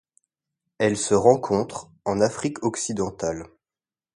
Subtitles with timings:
[0.79, 3.45] Elle se rencontre en Afrique occidentale.